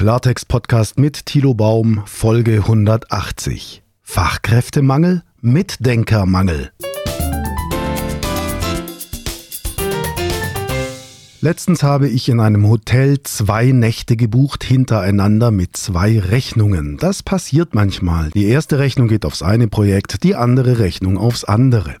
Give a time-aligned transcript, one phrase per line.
[0.00, 3.82] Klartext-Podcast mit Thilo Baum, Folge 180.
[4.00, 6.72] Fachkräftemangel, Mitdenkermangel.
[11.42, 16.96] Letztens habe ich in einem Hotel zwei Nächte gebucht hintereinander mit zwei Rechnungen.
[16.96, 18.30] Das passiert manchmal.
[18.30, 21.96] Die erste Rechnung geht aufs eine Projekt, die andere Rechnung aufs andere.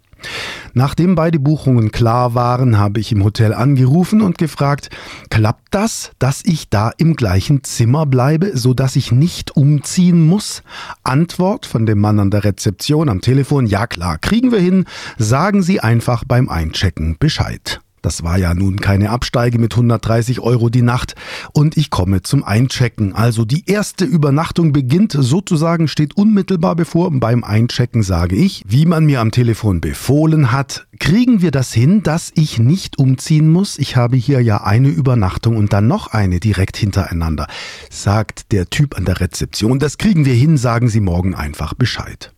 [0.74, 4.90] Nachdem beide Buchungen klar waren, habe ich im Hotel angerufen und gefragt,
[5.30, 10.62] klappt das, dass ich da im gleichen Zimmer bleibe, so dass ich nicht umziehen muss?
[11.02, 14.84] Antwort von dem Mann an der Rezeption am Telefon, ja klar, kriegen wir hin,
[15.18, 17.80] sagen Sie einfach beim Einchecken Bescheid.
[18.02, 21.14] Das war ja nun keine Absteige mit 130 Euro die Nacht.
[21.52, 23.14] Und ich komme zum Einchecken.
[23.14, 27.10] Also die erste Übernachtung beginnt sozusagen, steht unmittelbar bevor.
[27.10, 32.02] Beim Einchecken sage ich, wie man mir am Telefon befohlen hat, kriegen wir das hin,
[32.02, 33.78] dass ich nicht umziehen muss?
[33.78, 37.46] Ich habe hier ja eine Übernachtung und dann noch eine direkt hintereinander.
[37.90, 42.32] Sagt der Typ an der Rezeption, das kriegen wir hin, sagen Sie morgen einfach Bescheid.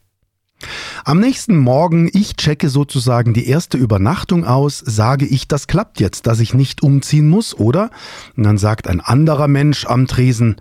[1.04, 6.28] Am nächsten Morgen, ich checke sozusagen die erste Übernachtung aus, sage ich, das klappt jetzt,
[6.28, 7.90] dass ich nicht umziehen muss, oder?
[8.36, 10.60] Und dann sagt ein anderer Mensch am Tresen,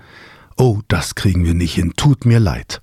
[0.58, 2.82] oh, das kriegen wir nicht hin, tut mir leid.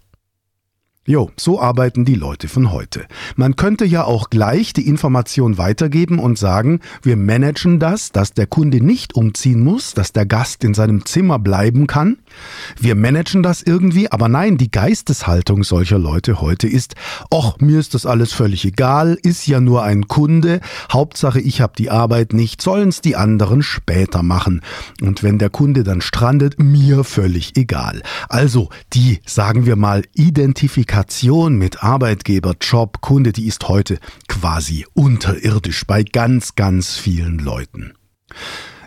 [1.04, 3.06] Jo, so arbeiten die Leute von heute.
[3.34, 8.46] Man könnte ja auch gleich die Information weitergeben und sagen, wir managen das, dass der
[8.46, 12.18] Kunde nicht umziehen muss, dass der Gast in seinem Zimmer bleiben kann.
[12.78, 16.94] Wir managen das irgendwie, aber nein, die Geisteshaltung solcher Leute heute ist,
[17.31, 20.61] ach, mir ist das alles völlig egal, ist ja nur ein Kunde,
[20.92, 24.62] Hauptsache ich habe die Arbeit nicht, sollen's die anderen später machen.
[25.00, 28.03] Und wenn der Kunde dann strandet, mir völlig egal.
[28.28, 35.86] Also die, sagen wir mal, Identifikation mit Arbeitgeber, Job, Kunde, die ist heute quasi unterirdisch
[35.86, 37.92] bei ganz, ganz vielen Leuten.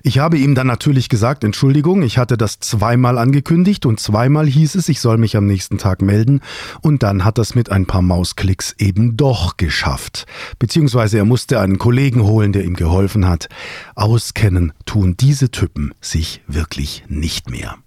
[0.04, 4.76] Ich habe ihm dann natürlich gesagt, Entschuldigung, ich hatte das zweimal angekündigt und zweimal hieß
[4.76, 6.42] es, ich soll mich am nächsten Tag melden
[6.82, 10.26] und dann hat das mit ein paar Mausklicks eben doch geschafft.
[10.58, 13.48] Beziehungsweise er musste einen Kollegen holen, der ihm geholfen hat.
[13.96, 17.78] Auskennen tun diese Typen sich wirklich nicht mehr.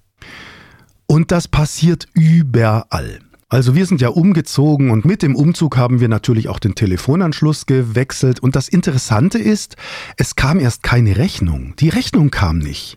[1.07, 3.21] Und das passiert überall.
[3.49, 7.67] Also wir sind ja umgezogen und mit dem Umzug haben wir natürlich auch den Telefonanschluss
[7.67, 8.41] gewechselt.
[8.41, 9.77] Und das Interessante ist,
[10.17, 11.75] es kam erst keine Rechnung.
[11.79, 12.97] Die Rechnung kam nicht.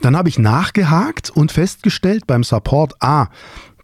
[0.00, 3.28] Dann habe ich nachgehakt und festgestellt beim Support, ah,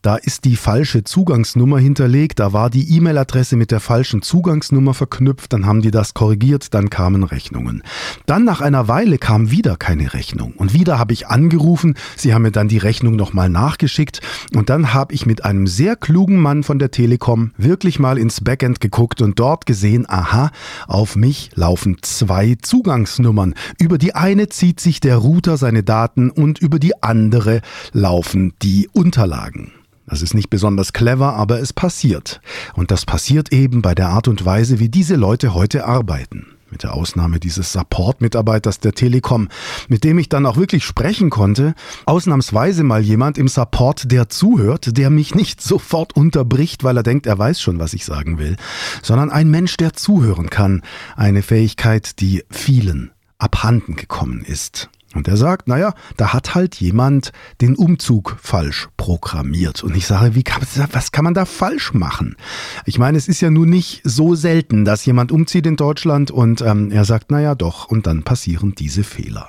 [0.03, 5.53] da ist die falsche Zugangsnummer hinterlegt, da war die E-Mail-Adresse mit der falschen Zugangsnummer verknüpft,
[5.53, 7.83] dann haben die das korrigiert, dann kamen Rechnungen.
[8.27, 12.43] Dann nach einer Weile kam wieder keine Rechnung und wieder habe ich angerufen, sie haben
[12.43, 14.21] mir dann die Rechnung nochmal nachgeschickt
[14.55, 18.41] und dann habe ich mit einem sehr klugen Mann von der Telekom wirklich mal ins
[18.41, 20.51] Backend geguckt und dort gesehen, aha,
[20.87, 23.55] auf mich laufen zwei Zugangsnummern.
[23.79, 27.61] Über die eine zieht sich der Router seine Daten und über die andere
[27.93, 29.73] laufen die Unterlagen.
[30.09, 32.41] Das ist nicht besonders clever, aber es passiert.
[32.75, 36.47] Und das passiert eben bei der Art und Weise, wie diese Leute heute arbeiten.
[36.71, 39.49] Mit der Ausnahme dieses Support-Mitarbeiters der Telekom,
[39.89, 41.75] mit dem ich dann auch wirklich sprechen konnte.
[42.05, 47.27] Ausnahmsweise mal jemand im Support, der zuhört, der mich nicht sofort unterbricht, weil er denkt,
[47.27, 48.57] er weiß schon, was ich sagen will,
[49.03, 50.83] sondern ein Mensch, der zuhören kann.
[51.17, 54.91] Eine Fähigkeit, die vielen abhanden gekommen ist.
[55.15, 57.33] Und er sagt, naja, da hat halt jemand
[57.63, 59.83] den Umzug falsch programmiert.
[59.83, 62.37] Und ich sage, wie kann, was kann man da falsch machen?
[62.85, 66.61] Ich meine, es ist ja nun nicht so selten, dass jemand umzieht in Deutschland und
[66.61, 69.49] ähm, er sagt, naja, doch, und dann passieren diese Fehler.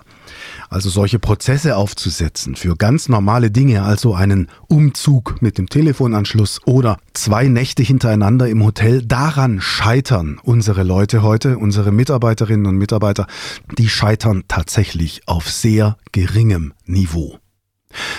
[0.69, 6.97] Also solche Prozesse aufzusetzen für ganz normale Dinge, also einen Umzug mit dem Telefonanschluss oder
[7.13, 13.25] zwei Nächte hintereinander im Hotel, daran scheitern unsere Leute heute, unsere Mitarbeiterinnen und Mitarbeiter,
[13.78, 17.40] die scheitern tatsächlich auf sehr geringem Niveau.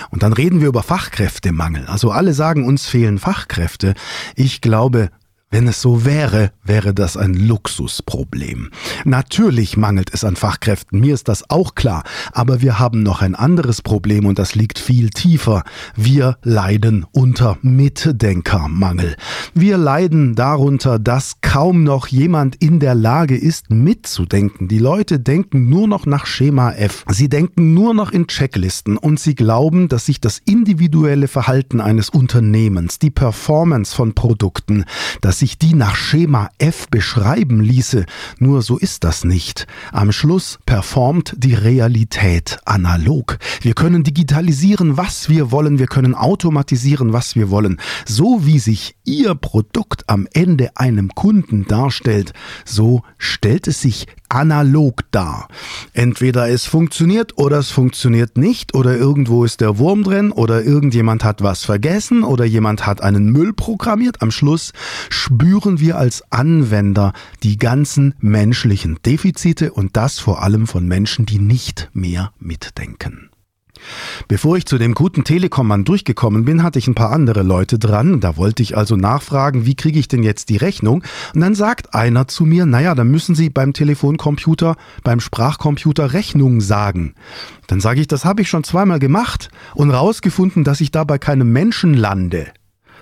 [0.09, 1.85] Und dann reden wir über Fachkräftemangel.
[1.85, 3.93] Also alle sagen, uns fehlen Fachkräfte.
[4.35, 5.09] Ich glaube,
[5.51, 8.71] wenn es so wäre, wäre das ein Luxusproblem.
[9.03, 13.35] Natürlich mangelt es an Fachkräften, mir ist das auch klar, aber wir haben noch ein
[13.35, 15.63] anderes Problem und das liegt viel tiefer.
[15.95, 19.17] Wir leiden unter Mitdenkermangel.
[19.53, 24.69] Wir leiden darunter, dass kaum noch jemand in der Lage ist, mitzudenken.
[24.69, 27.03] Die Leute denken nur noch nach Schema F.
[27.09, 32.09] Sie denken nur noch in Checklisten und sie glauben, dass sich das individuelle Verhalten eines
[32.09, 34.85] Unternehmens, die Performance von Produkten,
[35.19, 38.05] dass sich die nach Schema F beschreiben ließe.
[38.37, 39.65] Nur so ist das nicht.
[39.91, 43.39] Am Schluss performt die Realität analog.
[43.61, 45.79] Wir können digitalisieren, was wir wollen.
[45.79, 47.81] Wir können automatisieren, was wir wollen.
[48.05, 52.33] So wie sich Ihr Produkt am Ende einem Kunden darstellt,
[52.63, 55.47] so stellt es sich analog dar.
[55.93, 61.23] Entweder es funktioniert oder es funktioniert nicht oder irgendwo ist der Wurm drin oder irgendjemand
[61.23, 64.21] hat was vergessen oder jemand hat einen Müll programmiert.
[64.21, 64.71] Am Schluss
[65.31, 71.39] spüren wir als Anwender die ganzen menschlichen Defizite und das vor allem von Menschen, die
[71.39, 73.29] nicht mehr mitdenken.
[74.27, 78.19] Bevor ich zu dem guten Telekom-Mann durchgekommen bin, hatte ich ein paar andere Leute dran.
[78.19, 81.01] Da wollte ich also nachfragen, wie kriege ich denn jetzt die Rechnung?
[81.33, 86.61] Und dann sagt einer zu mir, naja, dann müssen Sie beim Telefoncomputer, beim Sprachcomputer Rechnung
[86.61, 87.15] sagen.
[87.67, 91.17] Dann sage ich, das habe ich schon zweimal gemacht und rausgefunden, dass ich da bei
[91.17, 92.51] keinem Menschen lande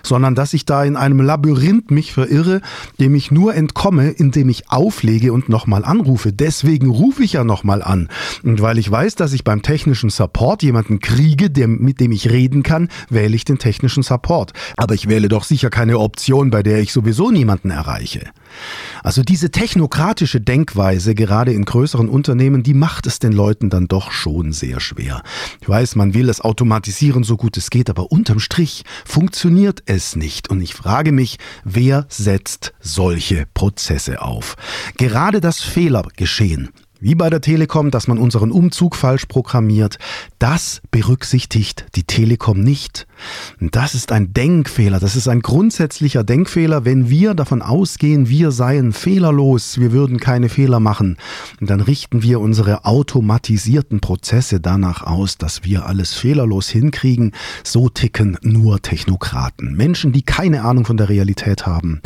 [0.02, 2.60] sondern dass ich da in einem Labyrinth mich verirre,
[2.98, 6.32] dem ich nur entkomme, indem ich auflege und nochmal anrufe.
[6.32, 8.08] Deswegen rufe ich ja nochmal an.
[8.42, 12.30] Und weil ich weiß, dass ich beim technischen Support jemanden kriege, der, mit dem ich
[12.30, 14.52] reden kann, wähle ich den technischen Support.
[14.76, 18.30] Aber ich wähle doch sicher keine Option, bei der ich sowieso niemanden erreiche.
[19.02, 24.12] Also diese technokratische Denkweise, gerade in größeren Unternehmen, die macht es den Leuten dann doch
[24.12, 25.22] schon sehr schwer.
[25.60, 30.16] Ich weiß, man will es automatisieren, so gut es geht, aber unterm Strich funktioniert es
[30.16, 30.50] nicht.
[30.50, 34.56] Und ich frage mich, wer setzt solche Prozesse auf?
[34.96, 36.70] Gerade das Fehlergeschehen
[37.00, 39.98] wie bei der Telekom, dass man unseren Umzug falsch programmiert,
[40.38, 43.06] das berücksichtigt die Telekom nicht.
[43.60, 48.92] Das ist ein Denkfehler, das ist ein grundsätzlicher Denkfehler, wenn wir davon ausgehen, wir seien
[48.92, 51.16] fehlerlos, wir würden keine Fehler machen.
[51.60, 57.32] Dann richten wir unsere automatisierten Prozesse danach aus, dass wir alles fehlerlos hinkriegen.
[57.64, 62.00] So ticken nur Technokraten, Menschen, die keine Ahnung von der Realität haben.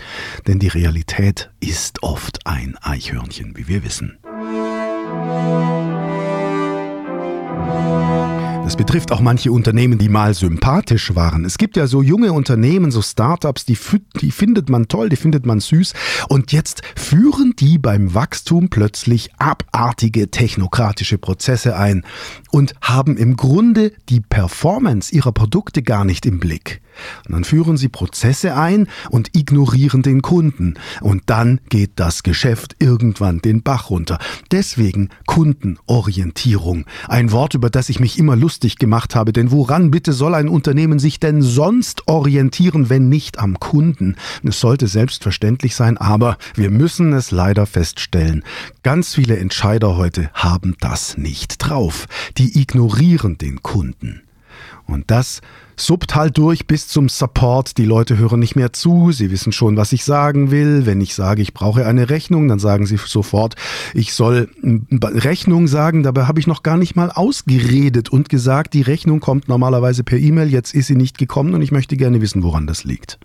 [0.46, 4.18] Denn die Realität ist oft ein Eichhörnchen, wie wir wissen.
[8.74, 11.44] Das betrifft auch manche Unternehmen, die mal sympathisch waren.
[11.44, 13.78] Es gibt ja so junge Unternehmen, so Startups, die,
[14.20, 15.92] die findet man toll, die findet man süß.
[16.28, 22.04] Und jetzt führen die beim Wachstum plötzlich abartige technokratische Prozesse ein
[22.54, 26.82] und haben im Grunde die Performance ihrer Produkte gar nicht im Blick.
[27.26, 30.74] Und dann führen sie Prozesse ein und ignorieren den Kunden.
[31.00, 34.18] Und dann geht das Geschäft irgendwann den Bach runter.
[34.52, 36.84] Deswegen Kundenorientierung.
[37.08, 39.32] Ein Wort, über das ich mich immer lustig gemacht habe.
[39.32, 44.16] Denn woran bitte soll ein Unternehmen sich denn sonst orientieren, wenn nicht am Kunden?
[44.44, 48.44] Es sollte selbstverständlich sein, aber wir müssen es leider feststellen.
[48.82, 52.06] Ganz viele Entscheider heute haben das nicht drauf.
[52.44, 54.20] Die ignorieren den Kunden.
[54.86, 55.40] Und das
[55.76, 57.78] suppt halt durch bis zum Support.
[57.78, 60.84] Die Leute hören nicht mehr zu, sie wissen schon, was ich sagen will.
[60.84, 63.54] Wenn ich sage, ich brauche eine Rechnung, dann sagen sie sofort,
[63.94, 66.02] ich soll Rechnung sagen.
[66.02, 70.18] Dabei habe ich noch gar nicht mal ausgeredet und gesagt, die Rechnung kommt normalerweise per
[70.18, 73.18] E-Mail, jetzt ist sie nicht gekommen und ich möchte gerne wissen, woran das liegt.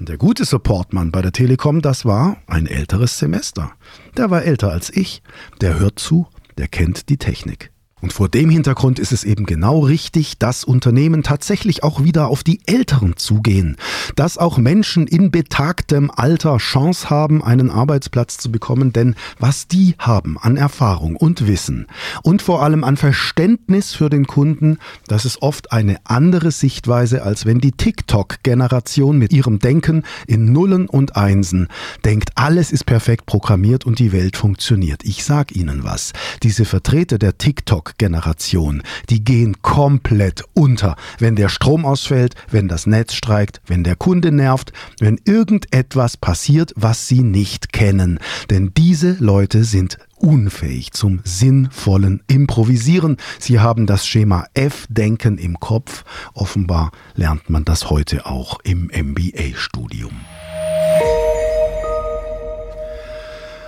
[0.00, 3.70] Der gute Supportmann bei der Telekom, das war ein älteres Semester.
[4.16, 5.22] Der war älter als ich,
[5.60, 6.26] der hört zu,
[6.58, 7.70] der kennt die Technik.
[8.04, 12.42] Und vor dem Hintergrund ist es eben genau richtig, dass Unternehmen tatsächlich auch wieder auf
[12.44, 13.78] die Älteren zugehen,
[14.14, 19.94] dass auch Menschen in betagtem Alter Chance haben, einen Arbeitsplatz zu bekommen, denn was die
[19.98, 21.86] haben an Erfahrung und Wissen
[22.22, 27.46] und vor allem an Verständnis für den Kunden, das ist oft eine andere Sichtweise, als
[27.46, 31.68] wenn die TikTok-Generation mit ihrem Denken in Nullen und Einsen
[32.04, 35.04] denkt, alles ist perfekt programmiert und die Welt funktioniert.
[35.04, 36.12] Ich sag Ihnen was.
[36.42, 42.86] Diese Vertreter der TikTok Generation, die gehen komplett unter, wenn der Strom ausfällt, wenn das
[42.86, 48.18] Netz streikt, wenn der Kunde nervt, wenn irgendetwas passiert, was sie nicht kennen.
[48.50, 53.18] Denn diese Leute sind unfähig zum sinnvollen Improvisieren.
[53.38, 56.04] Sie haben das Schema F-Denken im Kopf.
[56.32, 60.12] Offenbar lernt man das heute auch im MBA-Studium.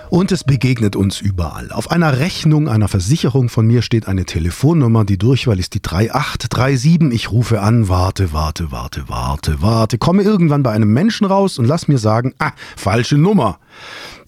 [0.09, 1.71] Und es begegnet uns überall.
[1.71, 7.13] Auf einer Rechnung einer Versicherung von mir steht eine Telefonnummer, die Durchwahl ist die 3837.
[7.13, 11.65] Ich rufe an, warte, warte, warte, warte, warte, komme irgendwann bei einem Menschen raus und
[11.65, 13.59] lass mir sagen, ah, falsche Nummer.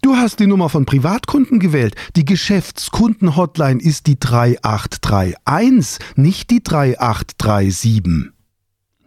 [0.02, 1.96] Du hast die Nummer von Privatkunden gewählt.
[2.16, 8.32] Die Geschäftskunden-Hotline ist die 3831, nicht die 3837.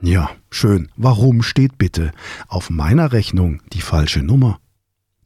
[0.01, 0.89] Ja, schön.
[0.97, 2.13] Warum steht bitte
[2.49, 4.59] auf meiner Rechnung die falsche Nummer?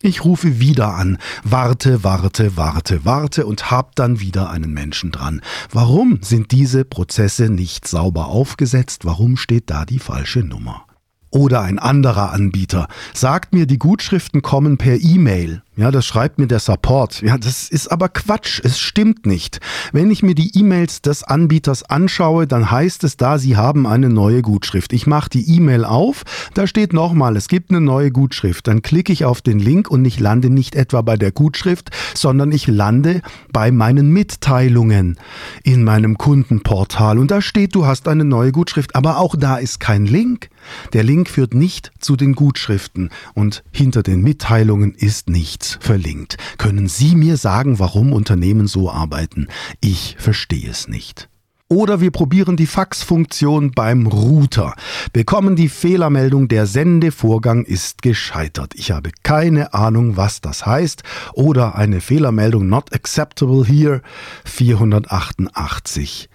[0.02, 5.40] Ich rufe wieder an, warte, warte, warte, warte und hab dann wieder einen Menschen dran.
[5.70, 9.06] Warum sind diese Prozesse nicht sauber aufgesetzt?
[9.06, 10.85] Warum steht da die falsche Nummer?
[11.30, 15.62] Oder ein anderer Anbieter sagt mir, die Gutschriften kommen per E-Mail.
[15.76, 17.20] Ja, das schreibt mir der Support.
[17.20, 18.62] Ja, das ist aber Quatsch.
[18.64, 19.60] Es stimmt nicht.
[19.92, 24.08] Wenn ich mir die E-Mails des Anbieters anschaue, dann heißt es da, Sie haben eine
[24.08, 24.94] neue Gutschrift.
[24.94, 26.22] Ich mache die E-Mail auf,
[26.54, 28.66] da steht nochmal, es gibt eine neue Gutschrift.
[28.68, 32.52] Dann klicke ich auf den Link und ich lande nicht etwa bei der Gutschrift, sondern
[32.52, 33.20] ich lande
[33.52, 35.18] bei meinen Mitteilungen
[35.62, 37.18] in meinem Kundenportal.
[37.18, 38.94] Und da steht, du hast eine neue Gutschrift.
[38.94, 40.48] Aber auch da ist kein Link.
[40.92, 46.36] Der Link führt nicht zu den Gutschriften und hinter den Mitteilungen ist nichts verlinkt.
[46.58, 49.48] Können Sie mir sagen, warum Unternehmen so arbeiten?
[49.80, 51.28] Ich verstehe es nicht.
[51.68, 54.76] Oder wir probieren die Faxfunktion beim Router,
[55.12, 58.74] bekommen die Fehlermeldung, der Sendevorgang ist gescheitert.
[58.76, 61.02] Ich habe keine Ahnung, was das heißt.
[61.32, 64.00] Oder eine Fehlermeldung not acceptable here
[64.44, 66.28] 488.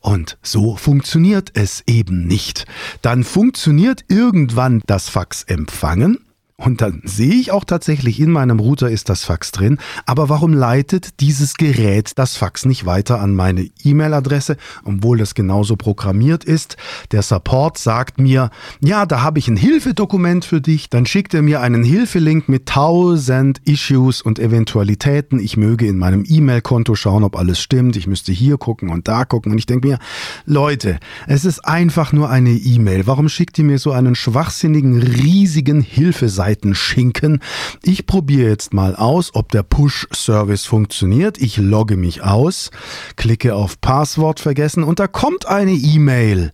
[0.00, 2.66] Und so funktioniert es eben nicht.
[3.02, 6.18] Dann funktioniert irgendwann das Fax empfangen
[6.60, 9.78] und dann sehe ich auch tatsächlich, in meinem Router ist das Fax drin.
[10.06, 15.76] Aber warum leitet dieses Gerät das Fax nicht weiter an meine E-Mail-Adresse, obwohl das genauso
[15.76, 16.76] programmiert ist?
[17.12, 18.50] Der Support sagt mir,
[18.80, 20.90] ja, da habe ich ein Hilfedokument für dich.
[20.90, 25.38] Dann schickt er mir einen Hilfelink mit tausend Issues und Eventualitäten.
[25.38, 27.94] Ich möge in meinem E-Mail-Konto schauen, ob alles stimmt.
[27.94, 29.52] Ich müsste hier gucken und da gucken.
[29.52, 29.98] Und ich denke mir,
[30.44, 30.98] Leute,
[31.28, 33.06] es ist einfach nur eine E-Mail.
[33.06, 36.47] Warum schickt ihr mir so einen schwachsinnigen, riesigen Hilfeseiten?
[36.48, 37.40] Seitenschinken.
[37.82, 41.36] Ich probiere jetzt mal aus, ob der Push-Service funktioniert.
[41.38, 42.70] Ich logge mich aus,
[43.16, 46.52] klicke auf Passwort vergessen und da kommt eine E-Mail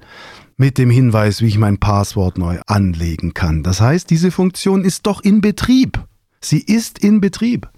[0.56, 3.62] mit dem Hinweis, wie ich mein Passwort neu anlegen kann.
[3.62, 6.02] Das heißt, diese Funktion ist doch in Betrieb.
[6.40, 7.68] Sie ist in Betrieb.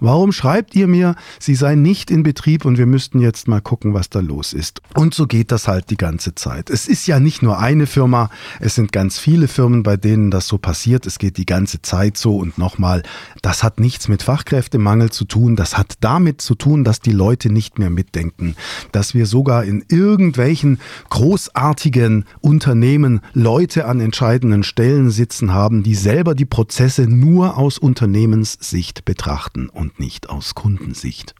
[0.00, 3.94] Warum schreibt ihr mir, sie sei nicht in Betrieb und wir müssten jetzt mal gucken,
[3.94, 4.80] was da los ist?
[4.94, 6.70] Und so geht das halt die ganze Zeit.
[6.70, 10.46] Es ist ja nicht nur eine Firma, es sind ganz viele Firmen, bei denen das
[10.46, 11.06] so passiert.
[11.06, 13.02] Es geht die ganze Zeit so und nochmal,
[13.42, 17.50] das hat nichts mit Fachkräftemangel zu tun, das hat damit zu tun, dass die Leute
[17.50, 18.56] nicht mehr mitdenken,
[18.92, 26.34] dass wir sogar in irgendwelchen großartigen Unternehmen Leute an entscheidenden Stellen sitzen haben, die selber
[26.34, 31.34] die Prozesse nur aus Unternehmenssicht betrachten und nicht aus Kundensicht.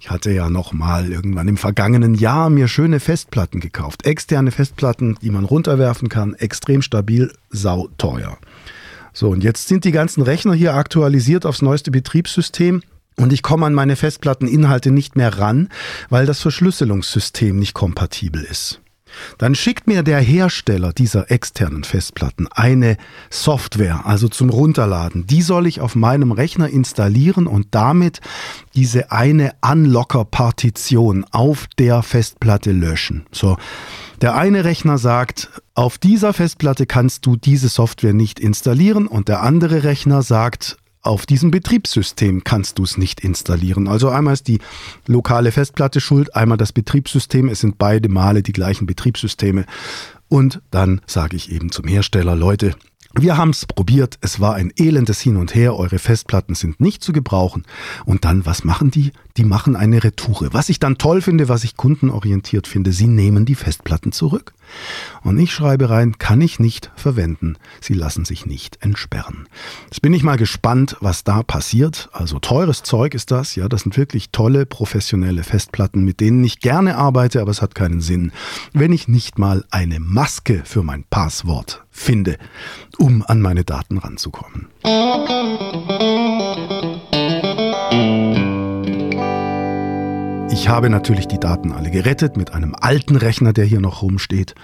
[0.00, 4.04] Ich hatte ja noch mal irgendwann im vergangenen Jahr mir schöne Festplatten gekauft.
[4.04, 8.36] Externe Festplatten, die man runterwerfen kann, extrem stabil, sauteuer.
[9.12, 12.82] So, und jetzt sind die ganzen Rechner hier aktualisiert aufs neueste Betriebssystem.
[13.16, 15.68] Und ich komme an meine Festplatteninhalte nicht mehr ran,
[16.08, 18.80] weil das Verschlüsselungssystem nicht kompatibel ist.
[19.38, 22.96] Dann schickt mir der Hersteller dieser externen Festplatten eine
[23.30, 25.26] Software, also zum Runterladen.
[25.26, 28.20] Die soll ich auf meinem Rechner installieren und damit
[28.74, 33.26] diese eine Unlocker-Partition auf der Festplatte löschen.
[33.32, 33.56] So.
[34.20, 39.42] Der eine Rechner sagt, auf dieser Festplatte kannst du diese Software nicht installieren und der
[39.42, 43.88] andere Rechner sagt, auf diesem Betriebssystem kannst du es nicht installieren.
[43.88, 44.60] Also einmal ist die
[45.06, 47.48] lokale Festplatte schuld, einmal das Betriebssystem.
[47.48, 49.66] Es sind beide Male die gleichen Betriebssysteme.
[50.28, 52.74] Und dann sage ich eben zum Hersteller, Leute,
[53.14, 57.02] wir haben es probiert, es war ein elendes Hin und Her, eure Festplatten sind nicht
[57.02, 57.64] zu gebrauchen.
[58.06, 59.12] Und dann, was machen die?
[59.36, 60.54] Die machen eine Retoure.
[60.54, 64.54] Was ich dann toll finde, was ich kundenorientiert finde, sie nehmen die Festplatten zurück.
[65.22, 67.56] Und ich schreibe rein, kann ich nicht verwenden.
[67.80, 69.48] Sie lassen sich nicht entsperren.
[69.84, 72.08] Jetzt bin ich mal gespannt, was da passiert.
[72.12, 73.54] Also teures Zeug ist das.
[73.54, 77.74] Ja, das sind wirklich tolle professionelle Festplatten, mit denen ich gerne arbeite, aber es hat
[77.74, 78.32] keinen Sinn,
[78.72, 82.38] wenn ich nicht mal eine Maske für mein Passwort finde,
[82.98, 84.68] um an meine Daten ranzukommen.
[90.52, 94.54] Ich habe natürlich die Daten alle gerettet mit einem alten Rechner, der hier noch rumsteht.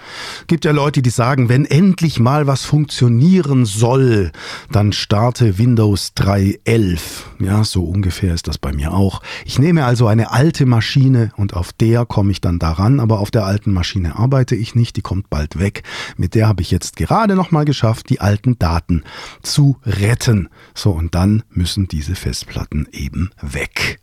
[0.45, 4.31] Gibt ja Leute, die sagen, wenn endlich mal was funktionieren soll,
[4.71, 6.99] dann starte Windows 3.11.
[7.39, 9.23] Ja, so ungefähr ist das bei mir auch.
[9.45, 13.31] Ich nehme also eine alte Maschine und auf der komme ich dann daran, aber auf
[13.31, 15.81] der alten Maschine arbeite ich nicht, die kommt bald weg.
[16.17, 19.03] Mit der habe ich jetzt gerade noch mal geschafft, die alten Daten
[19.41, 20.49] zu retten.
[20.75, 23.99] So und dann müssen diese Festplatten eben weg.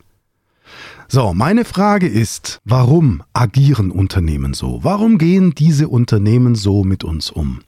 [1.09, 4.79] So, meine Frage ist, warum agieren Unternehmen so?
[4.83, 7.61] Warum gehen diese Unternehmen so mit uns um?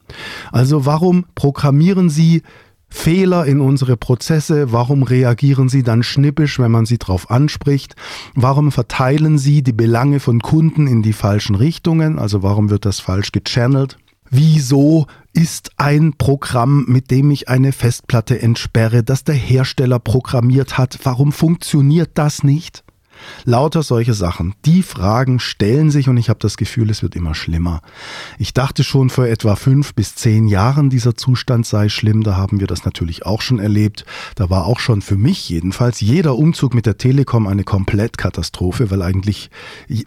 [0.51, 2.41] Also warum programmieren sie
[2.89, 4.74] Fehler in unsere Prozesse?
[4.74, 7.96] Warum reagieren sie dann schnippisch, wenn man sie darauf anspricht?
[8.36, 12.19] Warum verteilen sie die Belange von Kunden in die falschen Richtungen?
[12.19, 13.98] Also warum wird das falsch gechannelt?
[14.29, 21.00] Wieso ist ein Programm, mit dem ich eine Festplatte entsperre, das der Hersteller programmiert hat,
[21.03, 22.84] warum funktioniert das nicht?
[23.46, 24.54] Lauter solche Sachen.
[24.66, 27.82] Die Fragen stellen sich und ich habe das Gefühl, es wird immer schlimmer.
[28.38, 32.24] Ich dachte schon vor etwa fünf bis zehn Jahren, dieser Zustand sei schlimm.
[32.24, 34.06] Da haben wir das natürlich auch schon erlebt.
[34.36, 39.02] Da war auch schon für mich jedenfalls jeder Umzug mit der Telekom eine Komplettkatastrophe, weil
[39.02, 39.50] eigentlich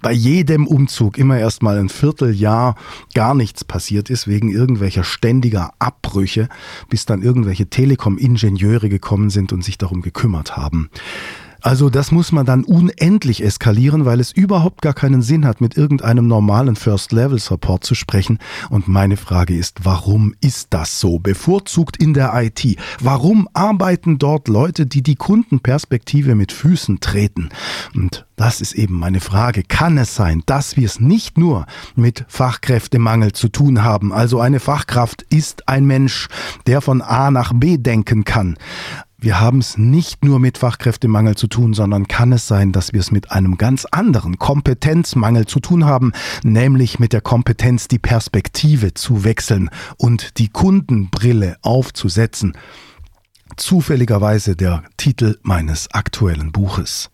[0.01, 2.77] bei jedem Umzug immer erst mal ein Vierteljahr
[3.15, 6.49] gar nichts passiert ist wegen irgendwelcher ständiger Abbrüche,
[6.89, 10.91] bis dann irgendwelche Telekom-Ingenieure gekommen sind und sich darum gekümmert haben.
[11.63, 15.77] Also das muss man dann unendlich eskalieren, weil es überhaupt gar keinen Sinn hat, mit
[15.77, 18.39] irgendeinem normalen First-Level-Support zu sprechen.
[18.69, 21.21] Und meine Frage ist, warum ist das so?
[21.21, 22.77] Bevorzugt in der IT.
[23.01, 27.51] Warum arbeiten dort Leute, die die Kundenperspektive mit Füßen treten?
[27.95, 29.63] Und das ist eben meine Frage.
[29.63, 34.13] Kann es sein, dass wir es nicht nur mit Fachkräftemangel zu tun haben?
[34.13, 36.29] Also eine Fachkraft ist ein Mensch,
[36.67, 38.57] der von A nach B denken kann.
[39.23, 42.99] Wir haben es nicht nur mit Fachkräftemangel zu tun, sondern kann es sein, dass wir
[42.99, 46.11] es mit einem ganz anderen Kompetenzmangel zu tun haben,
[46.43, 52.55] nämlich mit der Kompetenz, die Perspektive zu wechseln und die Kundenbrille aufzusetzen.
[53.57, 57.09] Zufälligerweise der Titel meines aktuellen Buches.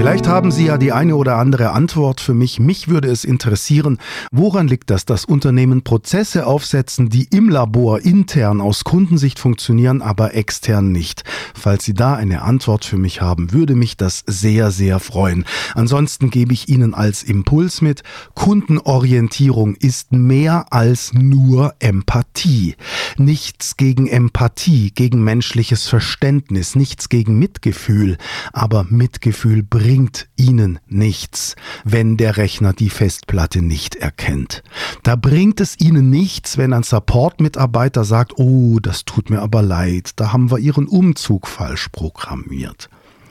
[0.00, 2.58] Vielleicht haben Sie ja die eine oder andere Antwort für mich.
[2.58, 3.98] Mich würde es interessieren,
[4.32, 10.32] woran liegt das, dass Unternehmen Prozesse aufsetzen, die im Labor intern aus Kundensicht funktionieren, aber
[10.32, 11.24] extern nicht?
[11.52, 15.44] Falls Sie da eine Antwort für mich haben, würde mich das sehr, sehr freuen.
[15.74, 18.02] Ansonsten gebe ich Ihnen als Impuls mit,
[18.34, 22.74] Kundenorientierung ist mehr als nur Empathie.
[23.18, 28.16] Nichts gegen Empathie, gegen menschliches Verständnis, nichts gegen Mitgefühl,
[28.54, 34.62] aber Mitgefühl bringt bringt Ihnen nichts, wenn der Rechner die Festplatte nicht erkennt.
[35.02, 40.12] Da bringt es Ihnen nichts, wenn ein Support-Mitarbeiter sagt, oh, das tut mir aber leid,
[40.14, 42.88] da haben wir Ihren Umzug falsch programmiert.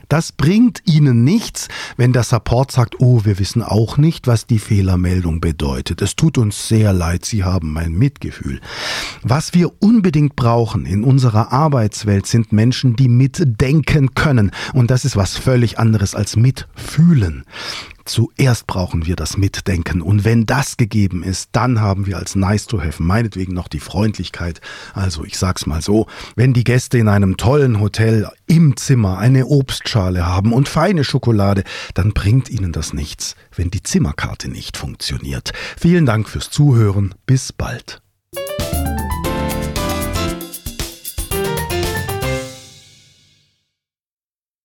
[0.09, 4.57] Das bringt Ihnen nichts, wenn der Support sagt, oh, wir wissen auch nicht, was die
[4.57, 6.01] Fehlermeldung bedeutet.
[6.01, 8.59] Es tut uns sehr leid, Sie haben mein Mitgefühl.
[9.21, 14.51] Was wir unbedingt brauchen in unserer Arbeitswelt sind Menschen, die mitdenken können.
[14.73, 17.45] Und das ist was völlig anderes als mitfühlen.
[18.09, 22.65] Zuerst brauchen wir das Mitdenken und wenn das gegeben ist, dann haben wir als Nice
[22.65, 24.61] to Have meinetwegen noch die Freundlichkeit.
[24.95, 29.45] Also ich sag's mal so, wenn die Gäste in einem tollen Hotel im Zimmer eine
[29.45, 31.63] Obstschale haben und feine Schokolade,
[31.93, 35.51] dann bringt ihnen das nichts, wenn die Zimmerkarte nicht funktioniert.
[35.79, 38.01] Vielen Dank fürs Zuhören, bis bald.